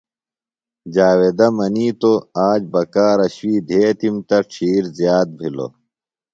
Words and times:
جاویدہ 0.93 1.47
منیتو 1.57 2.13
آج 2.47 2.61
بکارہ 2.73 3.27
شُوئی 3.35 3.57
دھیتِم 3.67 4.15
تہ 4.27 4.37
ڇھیر 4.51 4.83
زیات 4.97 5.27
بِھلوۡ۔ 5.37 5.73